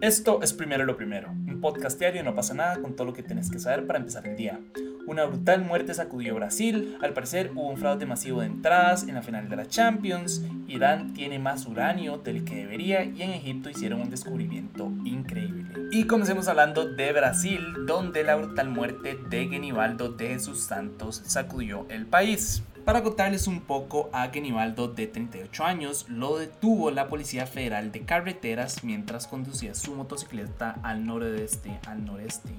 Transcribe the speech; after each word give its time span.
Esto 0.00 0.40
es 0.42 0.52
Primero 0.52 0.84
lo 0.84 0.96
Primero, 0.96 1.30
un 1.30 1.60
podcast 1.60 1.98
diario 1.98 2.22
no 2.22 2.34
pasa 2.34 2.54
nada 2.54 2.80
con 2.80 2.96
todo 2.96 3.06
lo 3.06 3.12
que 3.12 3.22
tienes 3.22 3.50
que 3.50 3.58
saber 3.58 3.86
para 3.86 3.98
empezar 3.98 4.26
el 4.26 4.36
día. 4.36 4.58
Una 5.06 5.24
brutal 5.24 5.64
muerte 5.64 5.92
sacudió 5.94 6.34
Brasil, 6.34 6.96
al 7.02 7.12
parecer 7.12 7.50
hubo 7.54 7.68
un 7.68 7.76
fraude 7.76 8.06
masivo 8.06 8.40
de 8.40 8.46
entradas 8.46 9.02
en 9.04 9.14
la 9.14 9.22
final 9.22 9.48
de 9.48 9.56
la 9.56 9.66
Champions, 9.66 10.44
Irán 10.66 11.14
tiene 11.14 11.38
más 11.38 11.66
uranio 11.66 12.18
del 12.18 12.44
que 12.44 12.56
debería 12.56 13.04
y 13.04 13.22
en 13.22 13.30
Egipto 13.30 13.70
hicieron 13.70 14.00
un 14.00 14.10
descubrimiento 14.10 14.90
increíble. 15.04 15.88
Y 15.90 16.04
comencemos 16.04 16.48
hablando 16.48 16.86
de 16.86 17.12
Brasil, 17.12 17.60
donde 17.86 18.22
la 18.22 18.36
brutal 18.36 18.68
muerte 18.68 19.18
de 19.28 19.48
Genibaldo 19.48 20.10
de 20.10 20.28
Jesús 20.28 20.60
Santos 20.60 21.22
sacudió 21.26 21.86
el 21.90 22.06
país. 22.06 22.62
Para 22.84 23.02
contarles 23.02 23.46
un 23.46 23.60
poco, 23.60 24.08
a 24.12 24.28
Genibaldo, 24.28 24.88
de 24.88 25.06
38 25.06 25.64
años, 25.64 26.06
lo 26.08 26.38
detuvo 26.38 26.90
la 26.90 27.08
Policía 27.08 27.46
Federal 27.46 27.92
de 27.92 28.02
Carreteras 28.02 28.82
mientras 28.84 29.26
conducía 29.26 29.74
su 29.74 29.94
motocicleta 29.94 30.76
al 30.82 31.04
noroeste, 31.04 31.78
al 31.86 32.04
noreste. 32.04 32.50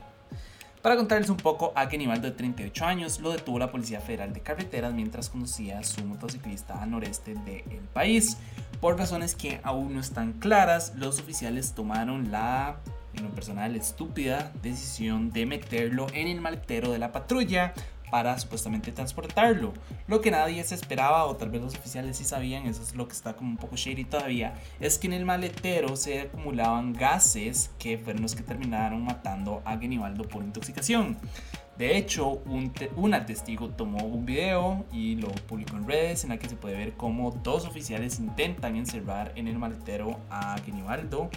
Para 0.81 0.95
contarles 0.95 1.29
un 1.29 1.37
poco, 1.37 1.73
a 1.75 1.87
Genibaldo, 1.87 2.27
de 2.27 2.35
38 2.35 2.85
años, 2.85 3.19
lo 3.19 3.31
detuvo 3.31 3.59
la 3.59 3.71
Policía 3.71 3.99
Federal 3.99 4.31
de 4.31 4.41
Carreteras 4.41 4.93
mientras 4.93 5.29
conducía 5.29 5.83
su 5.83 6.05
motociclista 6.05 6.81
al 6.81 6.91
noreste 6.91 7.33
del 7.35 7.81
país. 7.93 8.37
Por 8.79 8.97
razones 8.97 9.35
que 9.35 9.59
aún 9.63 9.95
no 9.95 9.99
están 9.99 10.33
claras, 10.33 10.93
los 10.95 11.19
oficiales 11.19 11.73
tomaron 11.73 12.31
la 12.31 12.77
en 13.13 13.23
lo 13.23 13.29
personal 13.31 13.75
estúpida 13.75 14.53
decisión 14.61 15.31
de 15.31 15.45
meterlo 15.45 16.07
en 16.13 16.27
el 16.27 16.39
maletero 16.39 16.91
de 16.91 16.99
la 16.99 17.11
patrulla 17.11 17.73
para 18.11 18.37
supuestamente 18.37 18.91
transportarlo. 18.91 19.73
Lo 20.07 20.21
que 20.21 20.29
nadie 20.29 20.63
se 20.63 20.75
esperaba, 20.75 21.25
o 21.25 21.35
tal 21.35 21.49
vez 21.49 21.61
los 21.61 21.73
oficiales 21.73 22.17
sí 22.17 22.25
sabían, 22.25 22.67
eso 22.67 22.83
es 22.83 22.93
lo 22.93 23.07
que 23.07 23.13
está 23.13 23.33
como 23.33 23.49
un 23.49 23.57
poco 23.57 23.75
shady 23.75 24.05
todavía, 24.05 24.53
es 24.79 24.99
que 24.99 25.07
en 25.07 25.13
el 25.13 25.25
maletero 25.25 25.95
se 25.95 26.21
acumulaban 26.21 26.93
gases 26.93 27.71
que 27.79 27.97
fueron 27.97 28.21
los 28.21 28.35
que 28.35 28.43
terminaron 28.43 29.03
matando 29.03 29.63
a 29.65 29.77
Genibaldo 29.77 30.25
por 30.25 30.43
intoxicación. 30.43 31.17
De 31.77 31.97
hecho, 31.97 32.41
un 32.45 32.71
una 32.95 33.25
testigo 33.25 33.69
tomó 33.69 34.05
un 34.05 34.25
video 34.25 34.85
y 34.91 35.15
lo 35.15 35.29
publicó 35.29 35.77
en 35.77 35.87
redes 35.87 36.23
en 36.23 36.29
la 36.29 36.37
que 36.37 36.47
se 36.47 36.55
puede 36.55 36.77
ver 36.77 36.93
cómo 36.93 37.31
dos 37.31 37.65
oficiales 37.65 38.19
intentan 38.19 38.75
encerrar 38.75 39.31
en 39.35 39.47
el 39.47 39.57
maletero 39.57 40.19
a 40.29 40.57
Genibaldo. 40.63 41.29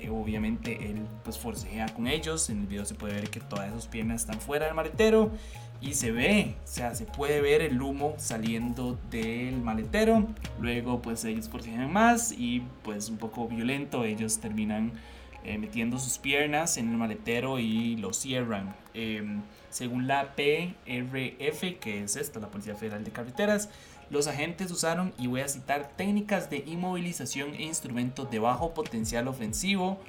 Eh, 0.00 0.10
obviamente 0.10 0.90
él 0.90 1.06
pues 1.22 1.38
forcejea 1.38 1.86
con 1.88 2.06
ellos. 2.06 2.50
En 2.50 2.60
el 2.60 2.66
video 2.66 2.84
se 2.84 2.94
puede 2.94 3.14
ver 3.14 3.30
que 3.30 3.40
todas 3.40 3.72
sus 3.72 3.86
piernas 3.86 4.22
están 4.22 4.40
fuera 4.40 4.66
del 4.66 4.74
maletero 4.74 5.30
y 5.80 5.94
se 5.94 6.12
ve, 6.12 6.56
o 6.62 6.66
sea, 6.66 6.94
se 6.94 7.06
puede 7.06 7.40
ver 7.40 7.62
el 7.62 7.80
humo 7.80 8.14
saliendo 8.18 8.98
del 9.10 9.62
maletero. 9.62 10.26
Luego, 10.60 11.00
pues 11.00 11.24
ellos 11.24 11.48
forcejean 11.48 11.90
más 11.90 12.32
y, 12.32 12.62
pues, 12.82 13.08
un 13.08 13.16
poco 13.16 13.48
violento, 13.48 14.04
ellos 14.04 14.40
terminan 14.40 14.92
eh, 15.42 15.56
metiendo 15.56 15.98
sus 15.98 16.18
piernas 16.18 16.76
en 16.76 16.90
el 16.90 16.98
maletero 16.98 17.58
y 17.58 17.96
lo 17.96 18.12
cierran. 18.12 18.74
Em, 18.92 19.40
según 19.70 20.06
la 20.06 20.34
PRF, 20.34 21.78
que 21.80 22.02
es 22.02 22.16
esta, 22.16 22.40
la 22.40 22.48
Policía 22.48 22.74
Federal 22.74 23.02
de 23.02 23.10
Carreteras, 23.10 23.70
los 24.10 24.26
agentes 24.26 24.70
usaron, 24.70 25.12
y 25.18 25.28
voy 25.28 25.40
a 25.40 25.48
citar, 25.48 25.92
técnicas 25.96 26.50
de 26.50 26.64
inmovilización 26.66 27.54
e 27.54 27.62
instrumentos 27.62 28.30
de 28.30 28.38
bajo 28.38 28.74
potencial 28.74 29.28
ofensivo, 29.28 30.00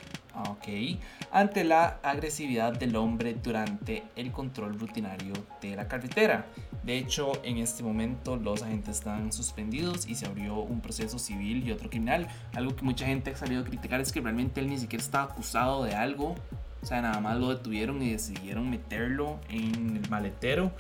ok, 0.50 1.00
ante 1.32 1.64
la 1.64 2.00
agresividad 2.04 2.74
del 2.74 2.96
hombre 2.96 3.36
durante 3.36 4.04
el 4.16 4.32
control 4.32 4.80
rutinario 4.80 5.34
de 5.62 5.76
la 5.76 5.88
carretera. 5.88 6.48
De 6.84 6.98
hecho, 6.98 7.34
en 7.44 7.58
este 7.58 7.84
momento 7.84 8.38
los 8.38 8.64
agentes 8.64 8.98
están 8.98 9.32
suspendidos 9.32 10.08
y 10.08 10.16
se 10.16 10.26
abrió 10.26 10.56
un 10.56 10.82
proceso 10.82 11.20
civil 11.20 11.68
y 11.68 11.72
otro 11.72 11.90
criminal. 11.90 12.28
Algo 12.56 12.76
que 12.76 12.82
mucha 12.82 13.06
gente 13.06 13.32
ha 13.32 13.38
salido 13.38 13.62
a 13.62 13.66
criticar 13.66 14.02
es 14.02 14.12
que 14.12 14.20
realmente 14.20 14.62
él 14.62 14.68
ni 14.68 14.80
siquiera 14.80 15.04
estaba 15.04 15.26
acusado 15.26 15.84
de 15.84 15.94
algo. 15.94 16.36
O 16.82 16.86
sea, 16.86 17.02
nada 17.02 17.20
más 17.20 17.38
lo 17.38 17.50
detuvieron 17.50 18.02
y 18.02 18.12
decidieron 18.12 18.68
meterlo 18.70 19.40
en 19.50 19.98
el 19.98 20.10
maletero. 20.10 20.72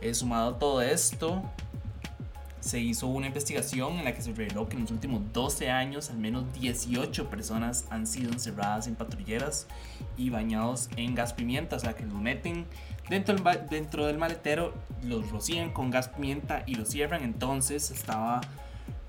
He 0.00 0.14
sumado 0.14 0.54
todo 0.54 0.80
esto, 0.80 1.42
se 2.60 2.78
hizo 2.78 3.06
una 3.06 3.26
investigación 3.26 3.98
en 3.98 4.04
la 4.04 4.14
que 4.14 4.22
se 4.22 4.32
reveló 4.32 4.68
que 4.68 4.76
en 4.76 4.82
los 4.82 4.90
últimos 4.90 5.22
12 5.32 5.70
años 5.70 6.10
al 6.10 6.18
menos 6.18 6.44
18 6.60 7.30
personas 7.30 7.86
han 7.90 8.06
sido 8.06 8.30
encerradas 8.30 8.86
en 8.86 8.96
patrulleras 8.96 9.66
y 10.16 10.30
bañados 10.30 10.90
en 10.96 11.14
gas 11.14 11.32
pimienta, 11.32 11.76
o 11.76 11.78
sea 11.78 11.94
que 11.94 12.04
los 12.04 12.14
meten 12.14 12.66
dentro 13.08 13.34
del, 13.34 13.66
dentro 13.68 14.06
del 14.06 14.18
maletero, 14.18 14.74
los 15.02 15.30
rocían 15.30 15.72
con 15.72 15.90
gas 15.90 16.08
pimienta 16.08 16.62
y 16.66 16.74
los 16.74 16.88
cierran, 16.88 17.22
entonces 17.22 17.90
estaba... 17.90 18.40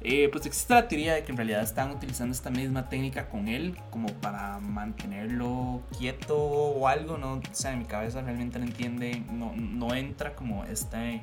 Eh, 0.03 0.29
pues 0.31 0.47
existe 0.47 0.73
la 0.73 0.87
teoría 0.87 1.13
de 1.13 1.23
que 1.23 1.31
en 1.31 1.37
realidad 1.37 1.61
están 1.61 1.91
utilizando 1.91 2.33
esta 2.33 2.49
misma 2.49 2.89
técnica 2.89 3.29
con 3.29 3.47
él 3.47 3.77
como 3.91 4.07
para 4.07 4.57
mantenerlo 4.57 5.83
quieto 5.95 6.35
o 6.39 6.87
algo, 6.87 7.19
no, 7.19 7.33
o 7.33 7.41
sea, 7.51 7.73
en 7.73 7.79
mi 7.79 7.85
cabeza 7.85 8.23
realmente 8.23 8.57
no 8.57 8.65
entiende, 8.65 9.21
no, 9.31 9.53
no 9.55 9.93
entra 9.93 10.33
como 10.35 10.63
este 10.63 11.21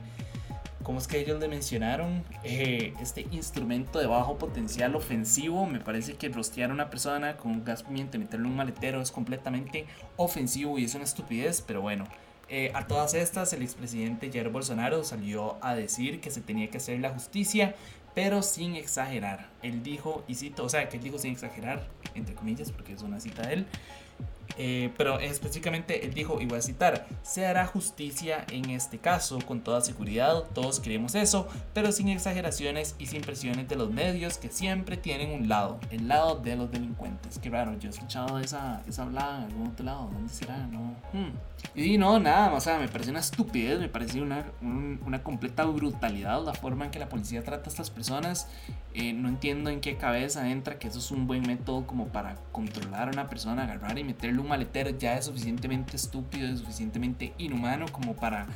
¿cómo 0.88 1.00
es 1.00 1.06
que 1.06 1.20
ellos 1.20 1.38
le 1.38 1.48
mencionaron? 1.48 2.24
Eh, 2.44 2.94
este 2.98 3.26
instrumento 3.30 3.98
de 3.98 4.06
bajo 4.06 4.38
potencial 4.38 4.96
ofensivo. 4.96 5.66
Me 5.66 5.80
parece 5.80 6.14
que 6.14 6.30
rostear 6.30 6.70
a 6.70 6.72
una 6.72 6.88
persona 6.88 7.36
con 7.36 7.62
gas 7.62 7.82
pimienta 7.82 8.16
y 8.16 8.20
meterle 8.20 8.46
un 8.46 8.56
maletero 8.56 9.02
es 9.02 9.12
completamente 9.12 9.84
ofensivo 10.16 10.78
y 10.78 10.84
es 10.84 10.94
una 10.94 11.04
estupidez, 11.04 11.60
pero 11.60 11.82
bueno. 11.82 12.06
Eh, 12.48 12.72
a 12.72 12.86
todas 12.86 13.12
estas, 13.12 13.52
el 13.52 13.60
expresidente 13.60 14.30
Jair 14.32 14.48
Bolsonaro 14.48 15.04
salió 15.04 15.58
a 15.60 15.74
decir 15.74 16.22
que 16.22 16.30
se 16.30 16.40
tenía 16.40 16.70
que 16.70 16.78
hacer 16.78 16.98
la 17.00 17.10
justicia, 17.10 17.74
pero 18.14 18.40
sin 18.40 18.74
exagerar. 18.74 19.50
Él 19.62 19.82
dijo, 19.82 20.24
y 20.26 20.36
cito, 20.36 20.64
o 20.64 20.70
sea, 20.70 20.88
que 20.88 20.96
él 20.96 21.02
dijo 21.02 21.18
sin 21.18 21.32
exagerar, 21.32 21.86
entre 22.14 22.34
comillas, 22.34 22.72
porque 22.72 22.94
es 22.94 23.02
una 23.02 23.20
cita 23.20 23.46
de 23.46 23.52
él, 23.52 23.66
eh, 24.56 24.90
pero 24.96 25.18
específicamente 25.20 26.04
él 26.06 26.14
dijo, 26.14 26.40
y 26.40 26.46
voy 26.46 26.58
a 26.58 26.62
citar, 26.62 27.06
se 27.22 27.46
hará 27.46 27.66
justicia 27.66 28.44
en 28.50 28.70
este 28.70 28.98
caso 28.98 29.38
con 29.46 29.60
toda 29.60 29.80
seguridad, 29.80 30.44
todos 30.54 30.80
queremos 30.80 31.14
eso, 31.14 31.48
pero 31.74 31.92
sin 31.92 32.08
exageraciones 32.08 32.94
y 32.98 33.06
sin 33.06 33.20
presiones 33.20 33.68
de 33.68 33.76
los 33.76 33.90
medios 33.90 34.38
que 34.38 34.48
siempre 34.48 34.96
tienen 34.96 35.30
un 35.30 35.48
lado, 35.48 35.78
el 35.90 36.08
lado 36.08 36.36
de 36.36 36.56
los 36.56 36.70
delincuentes. 36.70 37.38
Qué 37.38 37.50
raro, 37.50 37.78
yo 37.78 37.88
he 37.88 37.92
escuchado 37.92 38.38
esa, 38.38 38.82
esa 38.88 39.02
hablada 39.02 39.38
en 39.38 39.44
algún 39.44 39.68
otro 39.68 39.84
lado, 39.84 40.10
¿dónde 40.12 40.32
será? 40.32 40.56
No. 40.66 40.96
Hmm. 41.12 41.32
Y 41.74 41.98
no, 41.98 42.18
nada, 42.18 42.52
o 42.54 42.60
sea, 42.60 42.78
me 42.78 42.88
parece 42.88 43.10
una 43.10 43.20
estupidez, 43.20 43.80
me 43.80 43.88
parece 43.88 44.20
una, 44.20 44.46
una 44.60 45.22
completa 45.22 45.64
brutalidad 45.64 46.28
la 46.44 46.54
forma 46.54 46.86
en 46.86 46.90
que 46.90 46.98
la 46.98 47.08
policía 47.08 47.42
trata 47.42 47.66
a 47.66 47.68
estas 47.68 47.90
personas. 47.90 48.48
Eh, 48.94 49.12
no 49.12 49.28
entiendo 49.28 49.70
en 49.70 49.80
qué 49.80 49.96
cabeza 49.96 50.50
entra 50.50 50.78
que 50.78 50.88
eso 50.88 50.98
es 50.98 51.10
un 51.10 51.26
buen 51.26 51.42
método 51.42 51.86
como 51.86 52.08
para 52.08 52.36
controlar 52.52 53.08
a 53.08 53.12
una 53.12 53.28
persona, 53.28 53.64
agarrar 53.64 53.98
y 53.98 54.04
meterle 54.04 54.37
un 54.40 54.48
maletero 54.48 54.90
ya 54.90 55.16
es 55.16 55.26
suficientemente 55.26 55.96
estúpido, 55.96 56.48
es 56.48 56.60
suficientemente 56.60 57.32
inhumano 57.38 57.86
como 57.92 58.14
para 58.14 58.46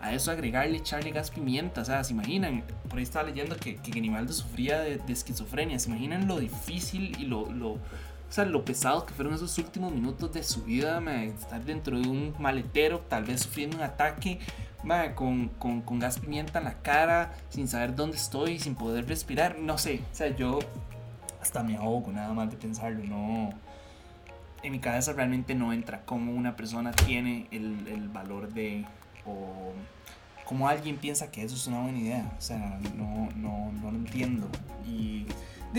a 0.00 0.12
eso 0.12 0.30
agregarle, 0.30 0.78
echarle 0.78 1.10
gas 1.10 1.30
pimienta. 1.30 1.82
O 1.82 1.84
sea, 1.84 2.04
se 2.04 2.12
imaginan, 2.12 2.62
por 2.88 2.98
ahí 2.98 3.02
estaba 3.04 3.28
leyendo 3.28 3.56
que, 3.56 3.76
que 3.76 4.32
sufría 4.32 4.80
de, 4.80 5.00
esquizofrenia. 5.08 5.78
Se 5.78 5.90
imaginan 5.90 6.26
lo 6.26 6.38
difícil 6.38 7.16
y 7.18 7.24
lo, 7.24 7.50
lo, 7.50 7.72
o 7.72 7.80
sea, 8.30 8.44
lo 8.44 8.64
pesado 8.64 9.06
que 9.06 9.14
fueron 9.14 9.34
esos 9.34 9.56
últimos 9.58 9.92
minutos 9.92 10.32
de 10.32 10.42
su 10.42 10.62
vida, 10.64 11.00
estar 11.24 11.64
dentro 11.64 11.98
de 11.98 12.08
un 12.08 12.34
maletero, 12.38 13.00
tal 13.00 13.24
vez 13.24 13.42
sufriendo 13.42 13.76
un 13.76 13.82
ataque, 13.82 14.38
con, 15.14 15.48
con, 15.48 15.82
con, 15.82 15.98
gas 15.98 16.18
pimienta 16.20 16.60
en 16.60 16.66
la 16.66 16.80
cara, 16.82 17.34
sin 17.50 17.68
saber 17.68 17.94
dónde 17.94 18.16
estoy, 18.16 18.58
sin 18.58 18.74
poder 18.74 19.06
respirar. 19.08 19.58
No 19.58 19.78
sé, 19.78 20.00
o 20.12 20.14
sea, 20.14 20.34
yo 20.34 20.60
hasta 21.40 21.62
me 21.62 21.76
ahogo 21.76 22.12
nada 22.12 22.32
más 22.32 22.50
de 22.50 22.56
pensarlo, 22.56 23.02
no 23.04 23.50
en 24.62 24.72
mi 24.72 24.80
cabeza 24.80 25.12
realmente 25.12 25.54
no 25.54 25.72
entra 25.72 26.04
cómo 26.04 26.32
una 26.32 26.56
persona 26.56 26.92
tiene 26.92 27.46
el, 27.50 27.86
el 27.88 28.08
valor 28.08 28.52
de, 28.52 28.84
o 29.24 29.72
cómo 30.48 30.66
alguien 30.66 30.96
piensa 30.96 31.30
que 31.30 31.42
eso 31.42 31.54
es 31.54 31.66
una 31.66 31.82
buena 31.82 31.98
idea. 31.98 32.32
O 32.38 32.40
sea, 32.40 32.80
no, 32.96 33.28
no, 33.36 33.70
no 33.70 33.90
lo 33.90 33.98
entiendo. 33.98 34.48
Y, 34.86 35.26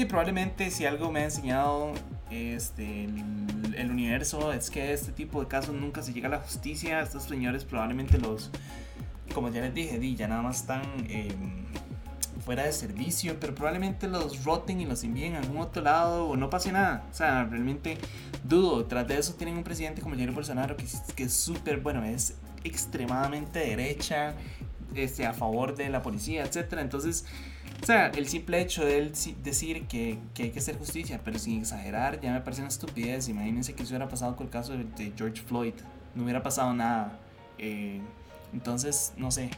probablemente 0.08 0.70
si 0.70 0.86
algo 0.86 1.12
me 1.12 1.22
ha 1.22 1.24
enseñado 1.26 1.92
este, 2.30 3.06
el, 3.06 3.90
universo 3.92 4.54
es 4.54 4.70
que 4.70 4.94
este 4.94 5.12
tipo 5.12 5.42
de 5.42 5.48
casos 5.48 5.76
nunca 5.76 6.04
se 6.04 6.14
llega 6.14 6.28
a 6.28 6.32
la 6.32 6.40
justicia. 6.40 7.02
Estos 7.02 7.24
señores 7.24 7.66
probablemente 7.66 8.20
los, 8.20 8.52
como 9.34 9.50
ya 9.50 9.62
les 9.62 9.74
dije, 9.74 10.16
ya 10.16 10.28
nada 10.28 10.44
más 10.44 10.62
están... 10.62 10.84
Em, 11.10 11.66
fuera 12.50 12.64
de 12.64 12.74
servicio, 12.74 13.40
pero 13.40 13.54
probablemente 13.54 14.08
los 14.08 14.44
roten 14.44 14.82
y 14.82 14.86
los 14.88 15.04
envíen 15.04 15.36
a 15.36 15.38
algún 15.38 15.58
otro 15.58 15.84
lado 15.84 16.26
o 16.26 16.36
no 16.36 16.50
pase 16.50 16.72
nada. 16.72 17.06
O 17.12 17.14
sea, 17.14 17.44
realmente 17.44 18.00
dudo. 18.44 18.88
Tras 18.88 19.08
de 19.08 19.20
eso 19.20 19.36
tienen 19.36 19.56
un 19.56 19.64
presidente 19.64 20.02
como 20.02 20.16
Jair 20.16 20.32
Bolsonaro 20.32 20.76
que, 20.76 20.84
que 21.16 21.26
es 21.26 21.34
súper, 21.36 21.80
bueno, 21.80 22.04
es 22.04 22.38
extremadamente 22.64 23.60
derecha, 23.60 24.34
este, 24.96 25.28
a 25.28 25.34
favor 25.34 25.76
de 25.76 25.90
la 25.90 26.02
policía, 26.02 26.44
etc. 26.44 26.74
Entonces, 26.80 27.24
o 27.84 27.86
sea, 27.86 28.08
el 28.08 28.28
simple 28.28 28.60
hecho 28.60 28.84
de 28.84 28.98
él 28.98 29.14
decir 29.44 29.86
que, 29.86 30.18
que, 30.34 30.42
hay 30.46 30.50
que 30.50 30.58
hacer 30.58 30.76
justicia, 30.76 31.22
pero 31.24 31.38
sin 31.38 31.60
exagerar, 31.60 32.20
ya 32.20 32.34
me 32.34 32.42
parece 32.42 32.64
una 32.64 32.70
estupidez. 32.70 33.30
Imagínense 33.30 33.76
que 33.76 33.84
eso 33.84 33.92
hubiera 33.92 34.10
pasado 34.10 34.36
con 34.36 34.48
el 34.48 34.52
caso 34.52 34.74
de, 34.74 35.14
George 35.16 35.44
Floyd. 35.44 35.76
No 36.16 36.24
hubiera 36.24 36.42
pasado 36.42 36.74
nada. 36.74 37.20
Eh, 37.60 38.02
Entonces, 38.54 39.14
no 39.18 39.32
sé, 39.32 39.52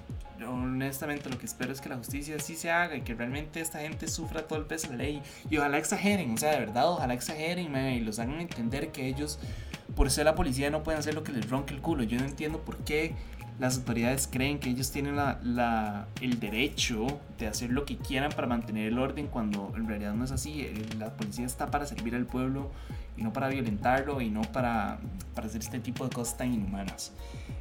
honestamente 0.45 1.29
lo 1.29 1.37
que 1.37 1.45
espero 1.45 1.71
es 1.71 1.81
que 1.81 1.89
la 1.89 1.97
justicia 1.97 2.39
sí 2.39 2.55
se 2.55 2.71
haga 2.71 2.95
y 2.95 3.01
que 3.01 3.13
realmente 3.13 3.61
esta 3.61 3.79
gente 3.79 4.07
sufra 4.07 4.47
todo 4.47 4.59
el 4.59 4.65
peso 4.65 4.87
de 4.87 4.97
la 4.97 5.03
ley. 5.03 5.21
Y 5.49 5.57
ojalá 5.57 5.77
exageren, 5.77 6.33
o 6.33 6.37
sea, 6.37 6.51
de 6.51 6.59
verdad, 6.59 6.89
ojalá 6.89 7.13
exageren 7.13 7.75
y 7.75 7.99
los 8.01 8.19
hagan 8.19 8.39
entender 8.39 8.91
que 8.91 9.07
ellos, 9.07 9.39
por 9.95 10.09
ser 10.11 10.25
la 10.25 10.35
policía, 10.35 10.69
no 10.69 10.83
pueden 10.83 10.99
hacer 10.99 11.13
lo 11.13 11.23
que 11.23 11.31
les 11.31 11.49
ronque 11.49 11.73
el 11.73 11.81
culo. 11.81 12.03
Yo 12.03 12.19
no 12.19 12.25
entiendo 12.25 12.59
por 12.59 12.77
qué 12.77 13.15
las 13.59 13.77
autoridades 13.77 14.27
creen 14.27 14.59
que 14.59 14.69
ellos 14.69 14.91
tienen 14.91 15.15
la, 15.15 16.07
el 16.19 16.39
derecho 16.39 17.05
de 17.37 17.47
hacer 17.47 17.69
lo 17.69 17.85
que 17.85 17.97
quieran 17.97 18.31
para 18.31 18.47
mantener 18.47 18.87
el 18.87 18.97
orden 18.97 19.27
cuando 19.27 19.71
en 19.75 19.87
realidad 19.87 20.13
no 20.13 20.25
es 20.25 20.31
así. 20.31 20.67
La 20.97 21.15
policía 21.15 21.45
está 21.45 21.69
para 21.69 21.85
servir 21.85 22.15
al 22.15 22.25
pueblo 22.25 22.71
y 23.17 23.23
no 23.23 23.31
para 23.33 23.49
violentarlo 23.49 24.19
y 24.19 24.31
no 24.31 24.41
para, 24.41 24.99
para 25.35 25.47
hacer 25.47 25.61
este 25.61 25.79
tipo 25.79 26.03
de 26.05 26.09
cosas 26.09 26.37
tan 26.37 26.51
inhumanas. 26.51 27.11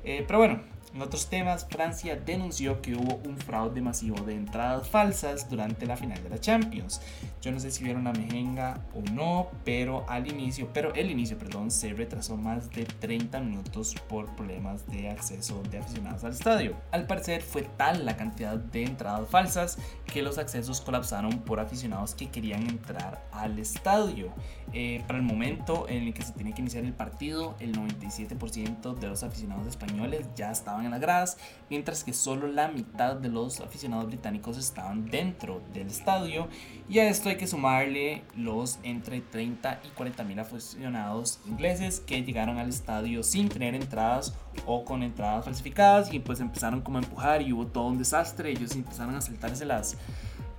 Eh, 0.03 0.25
pero 0.27 0.39
bueno, 0.39 0.61
en 0.93 1.03
otros 1.03 1.29
temas, 1.29 1.67
Francia 1.71 2.17
denunció 2.17 2.83
que 2.83 2.95
hubo 2.95 3.21
un 3.25 3.37
fraude 3.37 3.81
masivo 3.81 4.25
de 4.25 4.35
entradas 4.35 4.89
falsas 4.89 5.49
durante 5.49 5.87
la 5.87 5.97
final 5.97 6.23
de 6.23 6.31
la 6.31 6.39
Champions. 6.41 7.01
Yo 7.41 7.53
no 7.53 7.61
sé 7.61 7.71
si 7.71 7.85
vieron 7.85 8.05
la 8.05 8.13
mejenga 8.13 8.81
o 8.95 9.01
no, 9.13 9.49
pero 9.65 10.05
al 10.09 10.27
inicio, 10.27 10.69
pero 10.73 10.93
el 10.95 11.11
inicio, 11.11 11.39
perdón, 11.39 11.71
se 11.71 11.93
retrasó 11.93 12.37
más 12.37 12.71
de 12.71 12.85
30 12.85 13.41
minutos 13.41 13.95
por 14.09 14.35
problemas 14.35 14.87
de 14.89 15.09
acceso 15.09 15.63
de 15.71 15.79
aficionados 15.79 16.25
al 16.25 16.33
estadio. 16.33 16.77
Al 16.91 17.07
parecer 17.07 17.43
fue 17.43 17.63
tal 17.63 18.05
la 18.05 18.17
cantidad 18.17 18.57
de 18.57 18.83
entradas 18.83 19.29
falsas 19.31 19.79
que 20.13 20.23
los 20.23 20.39
accesos 20.39 20.81
colapsaron 20.81 21.39
por 21.41 21.61
aficionados 21.61 22.15
que 22.15 22.31
querían 22.31 22.69
entrar 22.69 23.25
al 23.33 23.59
estadio. 23.59 24.33
Eh, 24.73 25.03
para 25.07 25.19
el 25.19 25.25
momento 25.25 25.89
en 25.89 26.05
el 26.05 26.15
que 26.15 26.23
se 26.23 26.33
tiene 26.33 26.53
que 26.53 26.63
iniciar 26.63 26.85
el 26.85 26.93
partido, 26.93 27.57
el 27.59 27.75
97% 27.77 28.95
de 28.95 29.09
los 29.09 29.23
aficionados 29.23 29.67
españoles 29.67 30.29
ya 30.37 30.51
estaban 30.51 30.80
en 30.85 30.93
las 30.93 31.01
gradas, 31.01 31.39
mientras 31.69 32.05
que 32.05 32.13
solo 32.13 32.47
la 32.47 32.69
mitad 32.69 33.17
de 33.17 33.29
los 33.29 33.61
aficionados 33.61 34.07
británicos 34.07 34.57
estaban 34.57 35.11
dentro 35.11 35.63
del 35.73 35.89
estadio. 35.89 36.49
Y 36.89 36.99
a 36.99 37.09
esto 37.09 37.29
hay 37.29 37.37
que 37.37 37.47
sumarle 37.47 38.23
los 38.37 38.79
entre 38.83 39.21
30 39.21 39.81
y 39.85 39.89
40 39.89 40.25
mil 40.25 40.39
aficionados 40.41 41.41
ingleses 41.47 42.01
que 42.01 42.23
llegaron 42.23 42.59
al 42.59 42.69
estadio 42.69 43.23
sin 43.23 43.49
tener 43.49 43.75
entradas 43.75 44.35
o 44.67 44.85
con 44.85 45.03
entradas 45.03 45.45
falsificadas 45.45 46.13
y 46.13 46.19
pues 46.19 46.41
empezaron 46.41 46.81
como 46.81 46.99
a 46.99 47.03
empujar 47.03 47.43
y 47.43 47.53
hubo 47.53 47.67
todo 47.67 47.87
un 47.87 47.99
desastre. 47.99 48.51
Ellos 48.51 48.75
empezaron 48.75 49.15
a 49.15 49.21
saltarse 49.21 49.65
las 49.65 49.97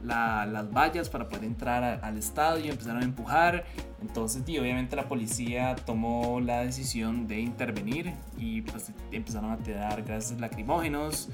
las 0.03 0.71
vallas 0.71 1.09
para 1.09 1.29
poder 1.29 1.45
entrar 1.45 1.99
al 2.03 2.17
estadio, 2.17 2.71
empezaron 2.71 3.01
a 3.01 3.05
empujar. 3.05 3.65
Entonces, 4.01 4.43
y 4.47 4.57
obviamente 4.57 4.95
la 4.95 5.07
policía 5.07 5.75
tomó 5.85 6.39
la 6.39 6.63
decisión 6.63 7.27
de 7.27 7.39
intervenir 7.39 8.13
y 8.37 8.61
pues 8.61 8.91
empezaron 9.11 9.51
a 9.51 9.57
tirar 9.57 10.01
gases 10.03 10.39
lacrimógenos. 10.39 11.29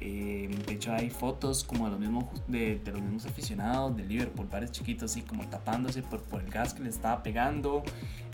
Eh, 0.00 0.50
de 0.66 0.74
hecho, 0.74 0.92
hay 0.92 1.10
fotos 1.10 1.64
como 1.64 1.86
de 1.86 1.90
los, 1.92 2.00
mismos, 2.00 2.24
de, 2.46 2.80
los 2.86 3.00
mismos 3.00 3.26
aficionados 3.26 3.96
de 3.96 4.04
Liverpool, 4.04 4.46
varios 4.50 4.72
chiquitos 4.72 5.10
así 5.10 5.22
como 5.22 5.46
tapándose 5.48 6.02
por, 6.02 6.22
por 6.22 6.42
el 6.42 6.50
gas 6.50 6.74
que 6.74 6.82
le 6.82 6.90
estaba 6.90 7.22
pegando. 7.22 7.82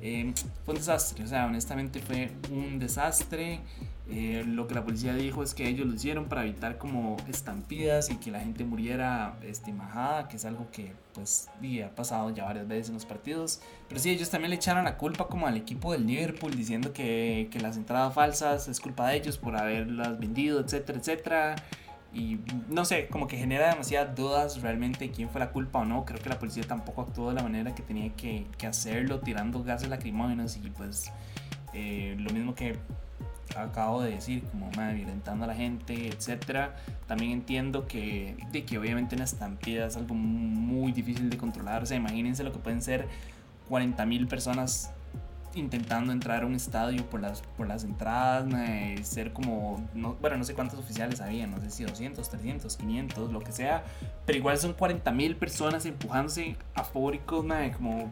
Eh, 0.00 0.32
fue 0.64 0.74
un 0.74 0.78
desastre, 0.80 1.24
o 1.24 1.26
sea, 1.26 1.46
honestamente 1.46 2.00
fue 2.00 2.30
un 2.50 2.78
desastre. 2.78 3.60
Eh, 4.10 4.44
lo 4.46 4.66
que 4.66 4.74
la 4.74 4.84
policía 4.84 5.14
dijo 5.14 5.42
es 5.42 5.54
que 5.54 5.66
ellos 5.66 5.86
lo 5.86 5.94
hicieron 5.94 6.26
para 6.26 6.44
evitar 6.44 6.76
como 6.76 7.16
estampidas 7.26 8.10
y 8.10 8.16
que 8.16 8.30
la 8.30 8.40
gente 8.40 8.62
muriera 8.64 9.38
este, 9.42 9.72
majada, 9.72 10.28
que 10.28 10.36
es 10.36 10.44
algo 10.44 10.70
que 10.70 10.92
pues 11.14 11.48
ha 11.82 11.88
pasado 11.94 12.28
ya 12.28 12.44
varias 12.44 12.68
veces 12.68 12.88
en 12.88 12.94
los 12.94 13.06
partidos. 13.06 13.62
Pero 13.88 14.00
sí, 14.00 14.10
ellos 14.10 14.28
también 14.28 14.50
le 14.50 14.56
echaron 14.56 14.84
la 14.84 14.98
culpa 14.98 15.26
como 15.26 15.46
al 15.46 15.56
equipo 15.56 15.92
del 15.92 16.06
Liverpool 16.06 16.54
diciendo 16.54 16.92
que, 16.92 17.48
que 17.50 17.60
las 17.60 17.78
entradas 17.78 18.12
falsas 18.12 18.68
es 18.68 18.78
culpa 18.78 19.08
de 19.08 19.16
ellos 19.16 19.38
por 19.38 19.56
haberlas 19.56 20.18
vendido, 20.18 20.60
etcétera, 20.60 20.98
etcétera. 20.98 21.56
Y 22.12 22.38
no 22.68 22.84
sé, 22.84 23.08
como 23.08 23.26
que 23.26 23.38
genera 23.38 23.70
demasiadas 23.70 24.14
dudas 24.14 24.60
realmente 24.60 25.10
quién 25.10 25.30
fue 25.30 25.40
la 25.40 25.50
culpa 25.50 25.80
o 25.80 25.84
no. 25.84 26.04
Creo 26.04 26.20
que 26.20 26.28
la 26.28 26.38
policía 26.38 26.62
tampoco 26.64 27.02
actuó 27.02 27.30
de 27.30 27.36
la 27.36 27.42
manera 27.42 27.74
que 27.74 27.82
tenía 27.82 28.14
que, 28.14 28.46
que 28.58 28.66
hacerlo, 28.66 29.20
tirando 29.20 29.64
gases 29.64 29.88
lacrimógenos 29.88 30.56
y 30.58 30.70
pues 30.70 31.10
eh, 31.72 32.14
lo 32.18 32.30
mismo 32.32 32.54
que 32.54 32.76
acabo 33.56 34.02
de 34.02 34.12
decir, 34.12 34.42
como 34.44 34.70
violentando 34.70 35.44
a 35.44 35.48
la 35.48 35.54
gente, 35.54 36.08
etcétera. 36.08 36.76
También 37.06 37.32
entiendo 37.32 37.86
que, 37.86 38.36
de 38.52 38.64
que 38.64 38.78
obviamente 38.78 39.14
una 39.14 39.24
estampida 39.24 39.86
es 39.86 39.96
algo 39.96 40.14
muy 40.14 40.92
difícil 40.92 41.30
de 41.30 41.36
controlar. 41.36 41.82
O 41.82 41.86
sea, 41.86 41.96
imagínense 41.96 42.44
lo 42.44 42.52
que 42.52 42.58
pueden 42.58 42.82
ser 42.82 43.08
40 43.68 44.04
mil 44.06 44.26
personas 44.26 44.92
intentando 45.54 46.12
entrar 46.12 46.42
a 46.42 46.46
un 46.46 46.54
estadio 46.54 47.08
por 47.08 47.20
las, 47.20 47.42
por 47.56 47.68
las 47.68 47.84
entradas, 47.84 48.46
ser 49.06 49.32
como, 49.32 49.86
no, 49.94 50.14
bueno, 50.20 50.36
no 50.36 50.44
sé 50.44 50.54
cuántos 50.54 50.78
oficiales 50.78 51.20
había, 51.20 51.46
no 51.46 51.60
sé 51.60 51.70
si 51.70 51.84
200, 51.84 52.28
300, 52.28 52.76
500, 52.76 53.32
lo 53.32 53.40
que 53.40 53.52
sea, 53.52 53.84
pero 54.26 54.38
igual 54.38 54.58
son 54.58 54.72
40 54.72 55.10
mil 55.12 55.36
personas 55.36 55.86
empujándose 55.86 56.56
afóricos, 56.74 57.44
como 57.76 58.10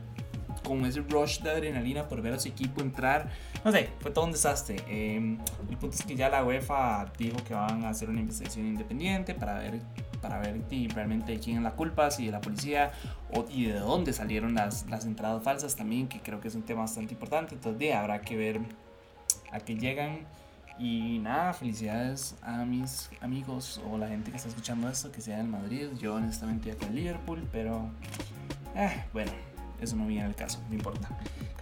con 0.63 0.85
ese 0.85 1.01
rush 1.01 1.41
de 1.41 1.51
adrenalina 1.51 2.09
por 2.09 2.23
ver 2.23 2.35
a 2.35 2.39
su 2.39 2.49
equipo 2.49 2.81
entrar. 2.81 3.31
No 3.65 3.73
sé, 3.73 3.91
fue 4.01 4.11
todo 4.11 4.25
un 4.25 4.33
desastre. 4.33 4.77
Em, 4.89 5.39
el 5.71 5.77
punto 5.77 5.97
es 5.97 6.05
que 6.05 6.17
ya 6.17 6.29
la 6.29 6.45
UEFA 6.45 7.13
dijo 7.19 7.37
que 7.45 7.55
van 7.55 7.85
a 7.85 7.91
hacer 7.91 8.09
una 8.09 8.21
investigación 8.21 8.67
independiente 8.67 9.35
para 9.35 9.55
ver, 9.59 9.81
para 10.21 10.39
ver 10.39 10.61
realmente 10.95 11.39
quién 11.39 11.59
es 11.59 11.63
la 11.63 11.73
culpa, 11.73 12.11
si 12.11 12.27
de 12.27 12.33
la 12.33 12.41
policía 12.41 12.93
o, 13.33 13.45
y 13.51 13.67
de 13.67 13.79
dónde 13.79 14.13
salieron 14.13 14.55
las, 14.55 14.87
las 14.89 15.05
entradas 15.05 15.43
falsas 15.43 15.77
también, 15.77 16.09
que 16.09 16.21
creo 16.21 16.41
que 16.41 16.49
es 16.49 16.55
un 16.55 16.63
tema 16.63 16.83
bastante 16.83 17.15
importante. 17.15 17.55
Entonces, 17.55 17.95
habrá 17.95 18.21
que 18.21 18.37
ver 18.37 18.61
a 19.51 19.61
qué 19.61 19.77
llegan. 19.77 20.27
Y 20.79 21.19
nada, 21.19 21.53
felicidades 21.53 22.35
a 22.43 22.65
mis 22.65 23.11
amigos 23.21 23.81
o 23.89 23.99
la 23.99 24.09
gente 24.09 24.31
que 24.31 24.39
está 24.39 24.49
escuchando 24.49 24.89
esto, 24.89 25.13
que 25.13 25.21
sea 25.21 25.37
del 25.37 25.47
Madrid. 25.47 25.89
Yo 26.01 26.15
honestamente 26.15 26.71
ya 26.71 26.77
con 26.77 26.95
Liverpool, 26.95 27.47
pero 27.53 27.91
eh, 28.75 29.05
bueno, 29.13 29.31
eso 29.83 29.97
no 29.97 30.07
viene 30.07 30.25
al 30.25 30.35
caso, 30.35 30.61
no 30.69 30.75
importa. 30.75 31.09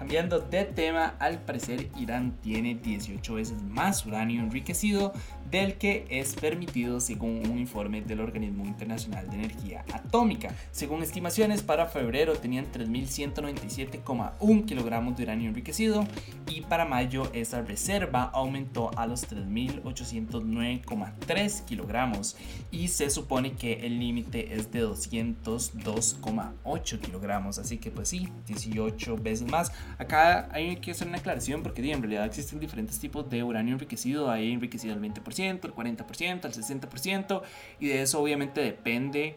Cambiando 0.01 0.41
de 0.41 0.65
tema, 0.65 1.15
al 1.19 1.43
parecer 1.43 1.91
Irán 1.99 2.39
tiene 2.41 2.75
18 2.75 3.35
veces 3.35 3.63
más 3.63 4.07
uranio 4.07 4.41
enriquecido 4.41 5.13
del 5.51 5.75
que 5.75 6.07
es 6.09 6.33
permitido 6.35 7.01
según 7.01 7.47
un 7.47 7.59
informe 7.59 8.01
del 8.01 8.21
Organismo 8.21 8.65
Internacional 8.65 9.29
de 9.29 9.37
Energía 9.37 9.85
Atómica. 9.93 10.55
Según 10.71 11.03
estimaciones, 11.03 11.61
para 11.63 11.85
febrero 11.87 12.33
tenían 12.35 12.73
3.197,1 12.73 14.65
kilogramos 14.65 15.19
de 15.19 15.25
uranio 15.25 15.51
enriquecido 15.51 16.07
y 16.47 16.63
para 16.63 16.87
mayo 16.87 17.31
esa 17.35 17.61
reserva 17.61 18.31
aumentó 18.33 18.93
a 18.97 19.07
los 19.07 19.29
3.809,3 19.29 21.65
kilogramos 21.67 22.39
y 22.71 22.89
se 22.89 23.11
supone 23.11 23.53
que 23.53 23.87
el 23.87 23.99
límite 23.99 24.55
es 24.55 24.73
de 24.73 24.83
202,8 24.87 27.01
kilogramos, 27.01 27.59
así 27.59 27.77
que 27.77 27.91
pues 27.91 28.09
sí, 28.09 28.31
18 28.47 29.19
veces 29.19 29.47
más. 29.51 29.73
Acá 29.99 30.49
hay 30.53 30.77
que 30.77 30.93
hacer 30.93 31.09
una 31.09 31.19
aclaración 31.19 31.63
porque 31.63 31.81
en 31.91 32.01
realidad 32.01 32.25
existen 32.25 32.61
diferentes 32.61 32.99
tipos 32.99 33.29
de 33.29 33.43
uranio 33.43 33.75
enriquecido, 33.75 34.31
hay 34.31 34.53
enriquecido 34.53 34.95
al 34.95 35.01
20%, 35.01 35.65
el 35.65 35.75
40%, 35.75 36.45
el 36.45 36.53
60%, 36.53 37.43
y 37.79 37.89
de 37.89 38.03
eso 38.03 38.21
obviamente 38.21 38.61
depende 38.61 39.37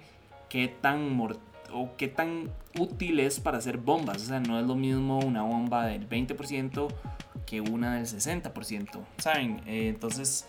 qué 0.50 0.68
tan 0.68 1.20
o 1.74 1.96
qué 1.98 2.08
tan 2.08 2.52
útil 2.80 3.20
es 3.20 3.40
para 3.40 3.58
hacer 3.58 3.78
bombas. 3.78 4.18
O 4.18 4.26
sea, 4.26 4.40
no 4.40 4.60
es 4.60 4.66
lo 4.66 4.76
mismo 4.76 5.20
una 5.20 5.42
bomba 5.42 5.86
del 5.88 6.08
20% 6.08 6.88
que 7.46 7.62
una 7.62 7.96
del 7.96 8.06
60%, 8.06 9.00
¿saben? 9.18 9.62
Eh, 9.66 9.90
entonces, 9.90 10.46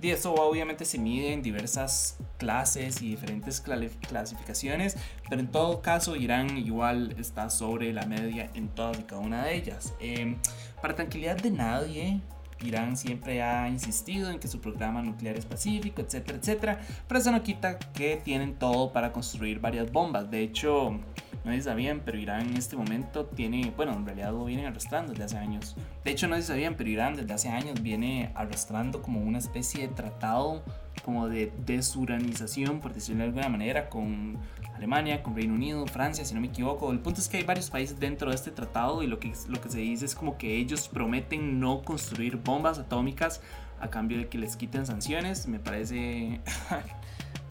y 0.00 0.10
eso 0.10 0.34
obviamente 0.34 0.84
se 0.84 0.98
mide 0.98 1.32
en 1.32 1.42
diversas 1.42 2.18
clases 2.38 3.00
y 3.02 3.08
diferentes 3.08 3.60
clasificaciones, 3.60 4.96
pero 5.28 5.40
en 5.40 5.48
todo 5.48 5.80
caso 5.80 6.16
Irán 6.16 6.58
igual 6.58 7.14
está 7.18 7.48
sobre 7.50 7.92
la 7.92 8.04
media 8.06 8.50
en 8.54 8.68
todas 8.68 8.98
y 8.98 9.02
cada 9.04 9.22
una 9.22 9.44
de 9.44 9.56
ellas. 9.56 9.94
Eh, 10.00 10.36
para 10.82 10.94
tranquilidad 10.94 11.36
de 11.38 11.50
nadie, 11.50 12.20
Irán 12.62 12.96
siempre 12.96 13.42
ha 13.42 13.68
insistido 13.68 14.30
en 14.30 14.38
que 14.38 14.48
su 14.48 14.60
programa 14.60 15.02
nuclear 15.02 15.36
es 15.36 15.44
pacífico, 15.44 16.00
etcétera, 16.02 16.38
etcétera, 16.38 16.80
pero 17.06 17.20
eso 17.20 17.32
no 17.32 17.42
quita 17.42 17.78
que 17.78 18.16
tienen 18.16 18.54
todo 18.54 18.92
para 18.92 19.12
construir 19.12 19.60
varias 19.60 19.90
bombas. 19.92 20.30
De 20.30 20.42
hecho, 20.42 20.98
no 21.46 21.52
si 21.52 21.62
sabían, 21.62 22.02
pero 22.04 22.18
Irán 22.18 22.48
en 22.48 22.56
este 22.56 22.76
momento 22.76 23.24
tiene, 23.26 23.72
bueno, 23.76 23.92
en 23.92 24.04
realidad 24.04 24.32
lo 24.32 24.44
vienen 24.44 24.66
arrastrando 24.66 25.12
desde 25.12 25.24
hace 25.24 25.38
años. 25.38 25.76
De 26.04 26.10
hecho, 26.10 26.26
no 26.26 26.34
si 26.36 26.42
sabían, 26.42 26.74
pero 26.74 26.90
Irán 26.90 27.14
desde 27.14 27.32
hace 27.32 27.48
años 27.48 27.80
viene 27.80 28.32
arrastrando 28.34 29.00
como 29.00 29.20
una 29.20 29.38
especie 29.38 29.86
de 29.86 29.94
tratado 29.94 30.64
como 31.04 31.28
de 31.28 31.52
desuranización, 31.64 32.80
por 32.80 32.92
decirlo 32.92 33.22
de 33.22 33.28
alguna 33.28 33.48
manera, 33.48 33.88
con 33.88 34.38
Alemania, 34.74 35.22
con 35.22 35.36
Reino 35.36 35.54
Unido, 35.54 35.86
Francia, 35.86 36.24
si 36.24 36.34
no 36.34 36.40
me 36.40 36.48
equivoco. 36.48 36.90
El 36.90 36.98
punto 36.98 37.20
es 37.20 37.28
que 37.28 37.36
hay 37.36 37.44
varios 37.44 37.70
países 37.70 38.00
dentro 38.00 38.30
de 38.30 38.34
este 38.34 38.50
tratado 38.50 39.04
y 39.04 39.06
lo 39.06 39.20
que, 39.20 39.32
lo 39.48 39.60
que 39.60 39.68
se 39.70 39.78
dice 39.78 40.04
es 40.04 40.16
como 40.16 40.36
que 40.36 40.56
ellos 40.56 40.88
prometen 40.88 41.60
no 41.60 41.82
construir 41.82 42.38
bombas 42.38 42.80
atómicas 42.80 43.40
a 43.78 43.88
cambio 43.88 44.18
de 44.18 44.26
que 44.28 44.38
les 44.38 44.56
quiten 44.56 44.84
sanciones. 44.84 45.46
Me 45.46 45.60
parece... 45.60 46.40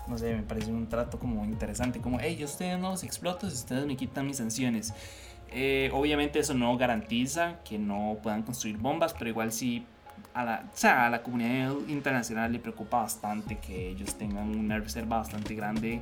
no 0.07 0.17
sé, 0.17 0.35
me 0.35 0.43
parece 0.43 0.71
un 0.71 0.87
trato 0.87 1.19
como 1.19 1.43
interesante, 1.45 1.99
como, 1.99 2.19
hey, 2.19 2.35
yo 2.37 2.45
ustedes 2.45 2.79
no 2.79 2.91
los 2.91 3.03
exploto 3.03 3.49
si 3.49 3.55
ustedes 3.55 3.85
me 3.85 3.95
quitan 3.95 4.27
mis 4.27 4.37
sanciones. 4.37 4.93
Eh, 5.51 5.89
obviamente 5.93 6.39
eso 6.39 6.53
no 6.53 6.75
garantiza 6.77 7.59
que 7.63 7.77
no 7.77 8.17
puedan 8.21 8.43
construir 8.43 8.77
bombas, 8.77 9.13
pero 9.13 9.29
igual 9.29 9.51
sí 9.51 9.85
a 10.33 10.43
la, 10.43 10.65
a 11.05 11.09
la 11.09 11.23
comunidad 11.23 11.73
internacional 11.87 12.51
le 12.51 12.59
preocupa 12.59 13.01
bastante 13.01 13.57
que 13.57 13.89
ellos 13.89 14.15
tengan 14.15 14.49
una 14.57 14.77
reserva 14.79 15.17
bastante 15.17 15.55
grande 15.55 16.01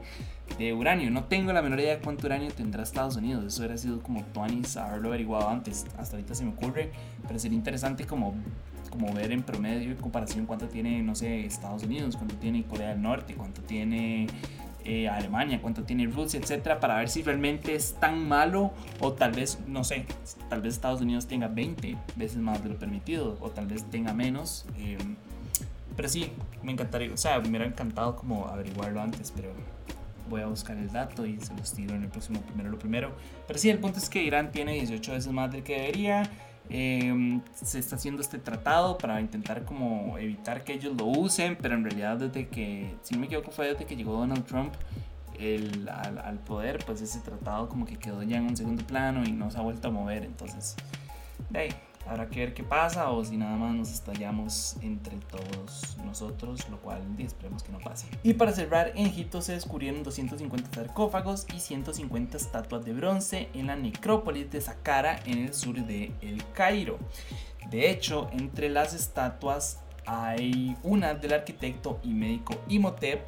de 0.57 0.73
uranio. 0.73 1.11
No 1.11 1.25
tengo 1.25 1.53
la 1.53 1.61
menor 1.61 1.79
idea 1.79 1.97
de 1.97 2.01
cuánto 2.01 2.25
uranio 2.25 2.51
tendrá 2.51 2.81
Estados 2.81 3.15
Unidos. 3.15 3.45
Eso 3.45 3.61
hubiera 3.61 3.77
sido 3.77 4.01
como 4.01 4.23
Tuanis 4.25 4.75
haberlo 4.75 5.09
averiguado 5.09 5.49
antes. 5.49 5.85
Hasta 5.97 6.15
ahorita 6.15 6.33
se 6.33 6.45
me 6.45 6.51
ocurre. 6.51 6.91
Pero 7.27 7.39
sería 7.39 7.57
interesante 7.57 8.05
como, 8.05 8.33
como 8.93 9.11
ver 9.11 9.31
en 9.31 9.41
promedio 9.41 9.89
en 9.89 9.97
comparación 9.97 10.45
cuánto 10.45 10.67
tiene, 10.67 11.01
no 11.01 11.15
sé, 11.15 11.47
Estados 11.47 11.81
Unidos, 11.81 12.15
cuánto 12.15 12.35
tiene 12.35 12.63
Corea 12.63 12.89
del 12.89 13.01
Norte, 13.01 13.33
cuánto 13.33 13.63
tiene 13.63 14.27
eh, 14.85 15.09
Alemania, 15.09 15.59
cuánto 15.59 15.81
tiene 15.81 16.05
Rusia, 16.05 16.39
etcétera, 16.39 16.79
para 16.79 16.97
ver 16.97 17.09
si 17.09 17.23
realmente 17.23 17.73
es 17.73 17.95
tan 17.99 18.27
malo 18.27 18.71
o 18.99 19.13
tal 19.13 19.31
vez, 19.31 19.57
no 19.65 19.83
sé, 19.83 20.05
tal 20.47 20.61
vez 20.61 20.75
Estados 20.75 21.01
Unidos 21.01 21.25
tenga 21.25 21.47
20 21.47 21.97
veces 22.17 22.37
más 22.37 22.61
de 22.61 22.69
lo 22.69 22.77
permitido 22.77 23.35
o 23.41 23.49
tal 23.49 23.65
vez 23.65 23.83
tenga 23.89 24.13
menos. 24.13 24.67
Eh, 24.77 24.99
pero 25.95 26.07
sí, 26.07 26.31
me 26.61 26.71
encantaría, 26.71 27.11
o 27.11 27.17
sea, 27.17 27.39
me 27.39 27.49
hubiera 27.49 27.65
encantado 27.65 28.15
como 28.15 28.47
averiguarlo 28.47 29.01
antes, 29.01 29.33
pero 29.35 29.49
voy 30.29 30.41
a 30.41 30.45
buscar 30.45 30.77
el 30.77 30.91
dato 30.91 31.25
y 31.25 31.39
se 31.39 31.55
los 31.55 31.73
tiro 31.73 31.95
en 31.95 32.03
el 32.03 32.09
próximo 32.09 32.41
primero 32.41 32.69
lo 32.69 32.77
primero. 32.77 33.11
Pero 33.47 33.57
sí, 33.57 33.71
el 33.71 33.79
punto 33.79 33.97
es 33.97 34.07
que 34.07 34.21
Irán 34.21 34.51
tiene 34.51 34.73
18 34.73 35.13
veces 35.13 35.33
más 35.33 35.51
del 35.51 35.63
que 35.63 35.73
debería. 35.73 36.29
Em, 36.69 37.41
se 37.53 37.77
está 37.77 37.97
haciendo 37.97 38.21
este 38.21 38.39
tratado 38.39 38.97
para 38.97 39.19
intentar 39.19 39.65
como 39.65 40.17
evitar 40.17 40.63
que 40.63 40.73
ellos 40.73 40.95
lo 40.97 41.05
usen, 41.05 41.57
pero 41.61 41.75
en 41.75 41.83
realidad 41.83 42.17
desde 42.17 42.47
que, 42.47 42.95
si 43.03 43.15
no 43.15 43.21
me 43.21 43.25
equivoco, 43.27 43.51
fue 43.51 43.67
desde 43.73 43.85
que 43.85 43.95
llegó 43.95 44.13
Donald 44.13 44.45
Trump 44.45 44.73
al, 45.39 46.19
al, 46.19 46.39
poder, 46.39 46.83
pues 46.85 47.01
ese 47.01 47.19
tratado 47.19 47.67
como 47.67 47.85
que 47.85 47.97
quedó 47.97 48.23
ya 48.23 48.37
en 48.37 48.45
un 48.45 48.55
segundo 48.55 48.85
plano 48.85 49.23
y 49.25 49.31
no 49.31 49.51
se 49.51 49.57
ha 49.57 49.61
vuelto 49.61 49.89
a 49.89 49.91
mover. 49.91 50.23
Entonces, 50.23 50.75
de 51.49 51.73
Habrá 52.07 52.27
que 52.29 52.39
ver 52.39 52.53
qué 52.53 52.63
pasa 52.63 53.09
o 53.11 53.23
si 53.23 53.37
nada 53.37 53.55
más 53.55 53.73
nos 53.73 53.91
estallamos 53.91 54.75
entre 54.81 55.17
todos 55.17 55.97
nosotros, 56.05 56.67
lo 56.69 56.79
cual 56.81 57.01
esperemos 57.19 57.63
que 57.63 57.71
no 57.71 57.79
pase. 57.79 58.07
Y 58.23 58.33
para 58.33 58.51
cerrar, 58.51 58.91
en 58.95 59.07
Egipto 59.07 59.41
se 59.41 59.53
descubrieron 59.53 60.03
250 60.03 60.69
sarcófagos 60.73 61.45
y 61.55 61.59
150 61.59 62.37
estatuas 62.37 62.83
de 62.83 62.93
bronce 62.93 63.49
en 63.53 63.67
la 63.67 63.75
necrópolis 63.75 64.51
de 64.51 64.61
Saqqara 64.61 65.19
en 65.25 65.39
el 65.39 65.53
sur 65.53 65.75
de 65.75 66.11
El 66.21 66.43
Cairo. 66.53 66.99
De 67.69 67.89
hecho, 67.89 68.29
entre 68.33 68.69
las 68.69 68.93
estatuas 68.93 69.79
hay 70.05 70.75
una 70.83 71.13
del 71.13 71.33
arquitecto 71.33 71.99
y 72.03 72.13
médico 72.13 72.55
Imhotep, 72.67 73.25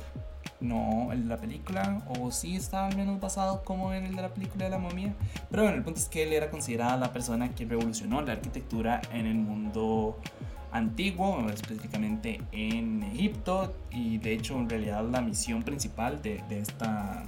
no 0.65 1.12
el 1.12 1.24
de 1.24 1.29
la 1.29 1.38
película, 1.38 2.01
o 2.19 2.31
sí 2.31 2.55
está 2.55 2.88
al 2.88 2.95
menos 2.95 3.19
basado 3.19 3.63
como 3.63 3.93
en 3.93 4.05
el 4.05 4.15
de 4.15 4.22
la 4.22 4.34
película 4.34 4.65
de 4.65 4.72
la 4.72 4.77
momia. 4.77 5.13
Pero 5.50 5.63
bueno, 5.63 5.77
el 5.77 5.84
punto 5.84 6.00
es 6.00 6.10
que 6.10 6.24
él 6.24 6.34
era 6.34 6.50
considerada 6.50 6.98
la 6.98 7.13
persona 7.13 7.50
que 7.53 7.65
revolucionó 7.65 8.22
la 8.22 8.34
arquitectura 8.34 9.01
en 9.13 9.25
el 9.25 9.36
mundo 9.36 10.19
antiguo, 10.72 11.48
específicamente 11.50 12.41
en 12.51 13.03
Egipto, 13.03 13.74
y 13.91 14.17
de 14.17 14.34
hecho 14.34 14.57
en 14.57 14.69
realidad 14.69 15.03
la 15.10 15.22
misión 15.22 15.63
principal 15.63 16.22
de, 16.22 16.43
de 16.50 16.60
esta 16.60 17.24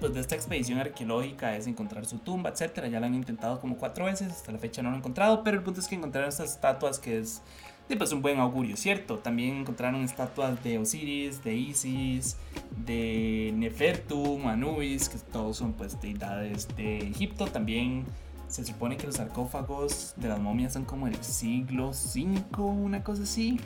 pues, 0.00 0.14
de 0.14 0.20
esta 0.20 0.34
expedición 0.34 0.78
arqueológica 0.78 1.54
es 1.56 1.66
encontrar 1.66 2.06
su 2.06 2.18
tumba, 2.18 2.50
etcétera. 2.50 2.88
Ya 2.88 3.00
la 3.00 3.06
han 3.06 3.14
intentado 3.14 3.60
como 3.60 3.76
cuatro 3.76 4.06
veces, 4.06 4.32
hasta 4.32 4.50
la 4.50 4.58
fecha 4.58 4.82
no 4.82 4.88
lo 4.88 4.94
han 4.94 5.00
encontrado, 5.00 5.44
pero 5.44 5.58
el 5.58 5.62
punto 5.62 5.80
es 5.80 5.88
que 5.88 5.94
encontraron 5.94 6.28
estas 6.28 6.52
estatuas 6.52 6.98
que 6.98 7.18
es 7.18 7.42
y 7.88 7.96
pues 7.96 8.12
un 8.12 8.22
buen 8.22 8.38
augurio, 8.38 8.76
¿cierto? 8.76 9.18
También 9.18 9.58
encontraron 9.58 10.02
estatuas 10.02 10.62
de 10.64 10.78
Osiris, 10.78 11.44
de 11.44 11.54
Isis, 11.54 12.36
de 12.76 13.52
Nefertum, 13.54 14.46
Anubis, 14.46 15.08
que 15.10 15.18
todos 15.18 15.58
son 15.58 15.74
pues 15.74 16.00
deidades 16.00 16.66
de 16.76 16.98
Egipto. 16.98 17.46
También 17.46 18.04
se 18.48 18.64
supone 18.64 18.96
que 18.96 19.06
los 19.06 19.16
sarcófagos 19.16 20.14
de 20.16 20.28
las 20.28 20.40
momias 20.40 20.72
son 20.72 20.84
como 20.84 21.06
del 21.06 21.22
siglo 21.22 21.90
V, 21.90 22.62
una 22.62 23.04
cosa 23.04 23.24
así. 23.24 23.60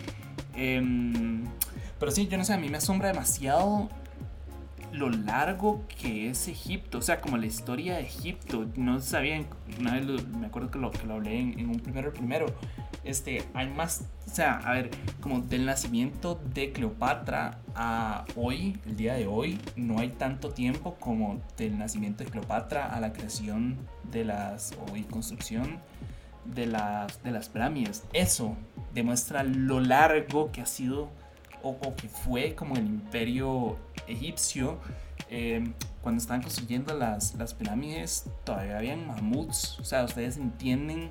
Em, 0.55 1.45
pero 2.01 2.11
sí, 2.11 2.27
yo 2.27 2.39
no 2.39 2.45
sé, 2.45 2.55
a 2.55 2.59
mí 2.59 2.69
me 2.69 2.79
asombra 2.79 3.09
demasiado 3.09 3.89
lo 4.93 5.11
largo 5.11 5.85
que 6.01 6.31
es 6.31 6.49
Egipto, 6.49 6.99
o 6.99 7.03
sea, 7.03 7.21
como 7.21 7.37
la 7.37 7.47
historia 7.47 7.97
de 7.97 8.03
Egipto. 8.03 8.67
No 8.77 9.01
sabían, 9.01 9.47
una 9.79 9.95
vez 9.95 10.27
me 10.27 10.47
acuerdo 10.47 10.71
que 10.71 10.79
lo, 10.79 10.91
que 10.91 11.07
lo 11.07 11.15
hablé 11.15 11.41
en, 11.41 11.69
un 11.69 11.81
primero, 11.81 12.13
primero 12.13 12.47
este, 13.05 13.45
hay 13.55 13.69
más, 13.69 14.05
o 14.27 14.31
sea, 14.31 14.59
a 14.59 14.73
ver, 14.73 14.91
como 15.21 15.41
del 15.41 15.67
nacimiento 15.67 16.41
de 16.55 16.73
Cleopatra 16.73 17.59
a 17.75 18.25
hoy, 18.37 18.79
el 18.87 18.97
día 18.97 19.15
de 19.15 19.27
hoy, 19.27 19.59
no 19.77 19.99
hay 19.99 20.09
tanto 20.11 20.51
tiempo 20.51 20.97
como 20.99 21.41
del 21.57 21.79
nacimiento 21.79 22.25
de 22.25 22.31
Cleopatra 22.31 22.87
a 22.87 23.01
la 23.01 23.13
creación 23.13 23.79
de 24.11 24.25
las, 24.25 24.73
o 24.73 24.97
y 24.97 25.03
construcción 25.05 25.79
de 26.45 26.67
las, 26.67 27.23
de 27.23 27.31
las 27.31 27.49
pirámides. 27.49 28.05
Eso 28.13 28.57
demuestra 28.95 29.43
lo 29.43 29.81
largo 29.81 30.51
que 30.51 30.61
ha 30.61 30.67
sido 30.67 31.11
o, 31.63 31.95
que 31.95 32.09
fue 32.09 32.55
como 32.55 32.77
el 32.77 32.87
imperio 32.87 33.77
egipcio. 34.07 34.79
Eh, 35.31 35.65
cuando 36.03 36.21
estaban 36.21 36.43
construyendo 36.43 36.95
las, 36.95 37.35
las 37.35 37.55
pirámides, 37.55 38.31
todavía 38.45 38.79
habían 38.79 39.07
mamuts. 39.07 39.79
O 39.79 39.85
sea, 39.85 40.05
ustedes 40.05 40.37
entienden 40.37 41.11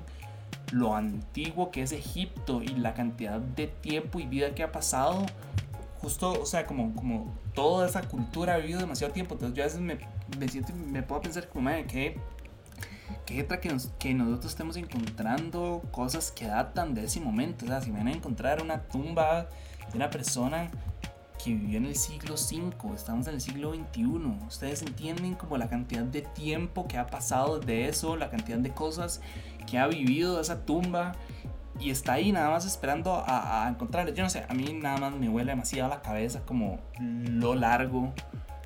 lo 0.72 0.94
antiguo 0.94 1.70
que 1.70 1.82
es 1.82 1.92
Egipto 1.92 2.62
y 2.62 2.68
la 2.68 2.94
cantidad 2.94 3.40
de 3.40 3.68
tiempo 3.68 4.20
y 4.20 4.26
vida 4.26 4.54
que 4.54 4.62
ha 4.62 4.72
pasado, 4.72 5.24
justo, 5.98 6.40
o 6.40 6.46
sea, 6.46 6.66
como, 6.66 6.94
como 6.94 7.34
toda 7.54 7.88
esa 7.88 8.02
cultura 8.02 8.54
ha 8.54 8.58
vivido 8.58 8.80
demasiado 8.80 9.12
tiempo. 9.12 9.34
Entonces 9.34 9.56
yo 9.56 9.62
a 9.62 9.66
veces 9.66 9.80
me, 9.80 9.98
me 10.38 10.48
siento, 10.48 10.72
me 10.72 11.02
puedo 11.02 11.22
pensar 11.22 11.48
como, 11.48 11.62
madre, 11.62 11.86
que 11.86 12.18
que, 13.24 13.46
que, 13.46 13.76
que 13.98 14.14
nosotros 14.14 14.52
estemos 14.52 14.76
encontrando 14.76 15.82
cosas 15.90 16.30
que 16.30 16.46
datan 16.46 16.94
de 16.94 17.04
ese 17.04 17.20
momento. 17.20 17.64
O 17.64 17.68
sea, 17.68 17.80
si 17.80 17.90
van 17.90 18.08
a 18.08 18.12
encontrar 18.12 18.62
una 18.62 18.82
tumba 18.82 19.48
de 19.90 19.96
una 19.96 20.10
persona 20.10 20.68
que 21.42 21.50
vivió 21.50 21.78
en 21.78 21.86
el 21.86 21.96
siglo 21.96 22.34
V, 22.34 22.94
estamos 22.94 23.26
en 23.28 23.34
el 23.34 23.40
siglo 23.40 23.72
XXI. 23.74 24.04
Ustedes 24.46 24.82
entienden 24.82 25.34
como 25.34 25.56
la 25.56 25.68
cantidad 25.68 26.02
de 26.02 26.22
tiempo 26.22 26.88
que 26.88 26.98
ha 26.98 27.06
pasado 27.06 27.60
de 27.60 27.88
eso, 27.88 28.16
la 28.16 28.30
cantidad 28.30 28.58
de 28.58 28.70
cosas 28.70 29.20
que 29.66 29.78
ha 29.78 29.86
vivido 29.86 30.40
esa 30.40 30.64
tumba 30.64 31.12
y 31.80 31.90
está 31.90 32.14
ahí 32.14 32.32
nada 32.32 32.50
más 32.50 32.64
esperando 32.66 33.14
a, 33.14 33.66
a 33.66 33.68
encontrarle. 33.68 34.12
Yo 34.14 34.24
no 34.24 34.30
sé, 34.30 34.44
a 34.48 34.54
mí 34.54 34.72
nada 34.72 34.98
más 34.98 35.12
me 35.12 35.28
huele 35.28 35.52
demasiado 35.52 35.88
la 35.88 36.02
cabeza 36.02 36.40
como 36.44 36.80
lo 37.00 37.54
largo 37.54 38.12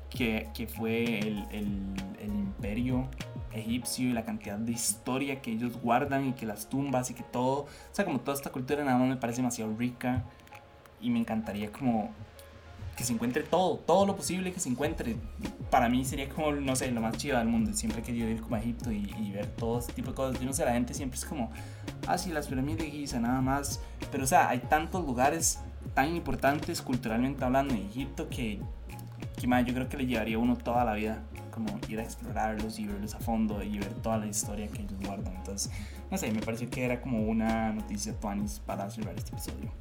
que, 0.09 0.49
que 0.53 0.67
fue 0.67 1.19
el, 1.19 1.45
el, 1.51 1.93
el, 2.19 2.29
imperio 2.29 3.07
egipcio 3.51 4.09
y 4.09 4.13
la 4.13 4.25
cantidad 4.25 4.57
de 4.57 4.71
historia 4.71 5.41
que 5.41 5.51
ellos 5.51 5.79
guardan 5.79 6.27
y 6.27 6.33
que 6.33 6.45
las 6.45 6.69
tumbas 6.69 7.11
y 7.11 7.13
que 7.13 7.23
todo, 7.23 7.61
o 7.63 7.67
sea, 7.91 8.05
como 8.05 8.19
toda 8.19 8.35
esta 8.35 8.51
cultura 8.51 8.83
nada 8.83 8.97
más 8.97 9.07
me 9.07 9.17
parece 9.17 9.37
demasiado 9.37 9.75
rica 9.75 10.23
y 11.03 11.09
me 11.09 11.19
encantaría 11.19 11.71
como 11.71 12.11
que 12.95 13.03
se 13.03 13.13
encuentre 13.13 13.43
todo, 13.43 13.77
todo 13.77 14.05
lo 14.05 14.15
posible 14.15 14.51
que 14.51 14.59
se 14.59 14.69
encuentre. 14.69 15.15
Para 15.69 15.89
mí 15.89 16.05
sería 16.05 16.29
como, 16.29 16.51
no 16.51 16.75
sé, 16.75 16.91
lo 16.91 17.01
más 17.01 17.17
chido 17.17 17.37
del 17.37 17.47
mundo. 17.47 17.73
Siempre 17.73 18.01
he 18.01 18.03
querido 18.03 18.29
ir 18.29 18.41
como 18.41 18.55
a 18.55 18.59
Egipto 18.59 18.91
y, 18.91 19.31
ver 19.31 19.47
todo 19.47 19.79
este 19.79 19.93
tipo 19.93 20.11
de 20.11 20.15
cosas. 20.15 20.39
Yo 20.39 20.45
no 20.45 20.53
sé, 20.53 20.63
la 20.63 20.73
gente 20.73 20.93
siempre 20.93 21.17
es 21.17 21.25
como, 21.25 21.51
ah, 22.07 22.17
sí, 22.17 22.31
las 22.31 22.47
pirámides 22.47 22.79
de 22.79 22.91
Giza, 22.91 23.19
nada 23.19 23.41
más. 23.41 23.81
Pero, 24.11 24.23
o 24.23 24.27
sea, 24.27 24.49
hay 24.49 24.59
tantos 24.59 25.03
lugares 25.05 25.59
tan 25.93 26.15
importantes 26.15 26.81
culturalmente 26.81 27.43
hablando 27.43 27.73
en 27.73 27.81
Egipto 27.81 28.29
que, 28.29 28.61
que 29.39 29.47
más, 29.47 29.65
yo 29.65 29.73
creo 29.73 29.89
que 29.89 29.97
le 29.97 30.05
llevaría 30.05 30.35
a 30.35 30.39
uno 30.39 30.55
toda 30.55 30.85
la 30.85 30.93
vida 30.93 31.23
como 31.51 31.67
ir 31.87 31.99
a 31.99 32.03
explorarlos 32.03 32.79
y 32.79 32.87
verlos 32.87 33.13
a 33.13 33.19
fondo 33.19 33.61
y 33.63 33.77
ver 33.77 33.93
toda 33.95 34.17
la 34.17 34.27
historia 34.27 34.67
que 34.67 34.83
ellos 34.83 34.99
guardan. 35.03 35.35
Entonces, 35.35 35.71
no 36.13 36.19
sé, 36.19 36.31
me 36.31 36.41
pareció 36.41 36.69
que 36.69 36.85
era 36.85 37.01
como 37.01 37.23
una 37.23 37.73
noticia 37.73 38.13
tuanis 38.19 38.61
para 38.63 38.87
cerrar 38.91 39.15
este 39.17 39.31
episodio. 39.31 39.71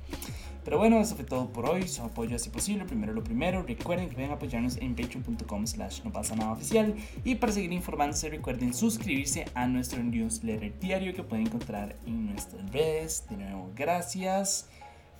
Pero 0.64 0.78
bueno, 0.78 0.98
eso 0.98 1.14
fue 1.14 1.26
todo 1.26 1.52
por 1.52 1.68
hoy. 1.68 1.86
Su 1.86 2.00
apoyo 2.00 2.36
así 2.36 2.48
posible. 2.48 2.86
Primero 2.86 3.12
lo 3.12 3.22
primero. 3.22 3.62
Recuerden 3.62 4.08
que 4.08 4.14
pueden 4.14 4.30
apoyarnos 4.30 4.78
en 4.78 4.94
patreon.com 4.94 5.66
slash 5.66 6.02
no 6.04 6.10
pasa 6.10 6.34
nada 6.34 6.52
oficial. 6.52 6.94
Y 7.22 7.34
para 7.34 7.52
seguir 7.52 7.70
informándose, 7.74 8.30
recuerden 8.30 8.72
suscribirse 8.72 9.44
a 9.52 9.66
nuestro 9.66 10.02
newsletter 10.02 10.78
diario 10.78 11.12
que 11.12 11.22
pueden 11.22 11.48
encontrar 11.48 11.96
en 12.06 12.30
nuestras 12.30 12.72
redes. 12.72 13.26
De 13.28 13.36
nuevo, 13.36 13.70
gracias. 13.76 14.70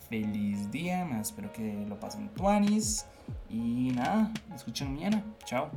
Feliz 0.09 0.71
día. 0.71 1.07
Espero 1.21 1.53
que 1.53 1.85
lo 1.87 2.01
pasen 2.01 2.31
tuanis. 2.31 3.05
Y 3.51 3.91
nada, 3.95 4.33
escuchen 4.55 4.95
mañana. 4.95 5.23
Chao. 5.45 5.71